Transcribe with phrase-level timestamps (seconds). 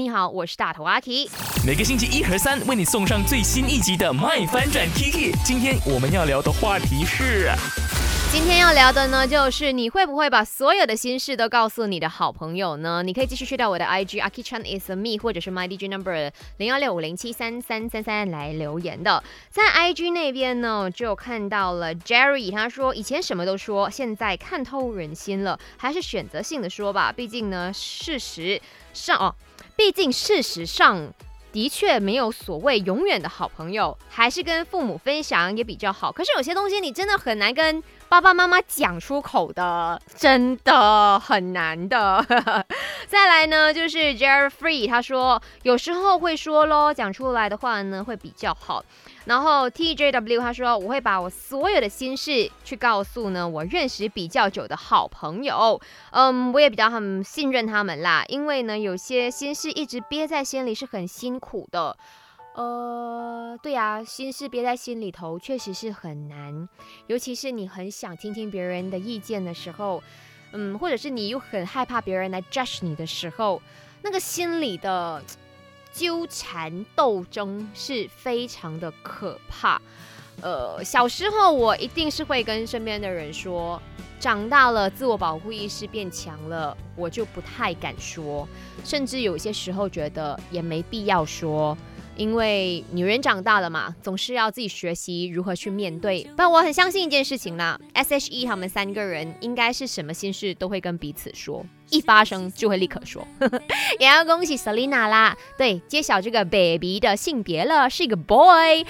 [0.00, 1.28] 你好，我是大头阿 K。
[1.64, 5.32] 每个星期一和三为你送上最新一集的《麦翻转 Kiki》。
[5.44, 7.52] 今天我们要聊的话题是，
[8.32, 13.04] 今天要聊的呢，就是你会不会把所有的心事都告诉你的好朋友呢？
[13.04, 19.22] 你可以继续去到我的 IG Aki Chan is me，或者是 My DJ Number 零幺六五零七三三三三来留言的。
[19.48, 27.12] 在 IG 那边呢，就看到了 Jerry，他说以前什么都说，现在看透人心了，还是选择性的说吧。
[27.12, 28.60] 毕竟呢，事实
[28.92, 29.32] 上哦。
[29.76, 31.12] 毕竟事实上
[31.52, 36.10] 的确没有所谓永远的好朋友，还是跟父母分享也比较好。
[36.10, 42.24] 可是有些东西你真的很难跟爸爸妈妈讲出口的，真的很难的。
[43.08, 48.84] 再来呢，就是 Jerry，他说有时候会说咯，讲出来的话呢会比较好。
[49.26, 61.96] 然后 TJW 他说我会把我所有的心事去告诉呢我认识比较久的好朋友，嗯，我也比较很信任他们啦，因为呢有些心事一直憋在心里是很辛苦的，
[62.54, 66.68] 呃，对呀，心事憋在心里头确实是很难，
[67.06, 70.02] 尤其是你很想听听别人的意见的时候，
[70.54, 73.60] 嗯，或者是你又很害怕别人来 judge 你的时候，
[74.02, 75.22] 那个心里的。
[75.96, 79.80] 纠缠斗争是非常的可怕。
[80.42, 83.80] 呃，小时候我一定是会跟身边的人说，
[84.18, 88.44] 长大了自我保护意识变强了，我就不太敢说，
[88.84, 91.78] 甚至有些时候觉得也没必要说。
[92.16, 96.26] 因为女人长大了嘛，总是要自己学习如何去面对。
[96.36, 103.26] 但我很相信一件事情啦，S.H.E 他们三个人应该是什么心事都会跟彼此说，一发生就会立刻说。
[103.98, 108.84] 也要恭喜 Selina 啦，对，揭晓这个 baby 的性别了，是一个 boy。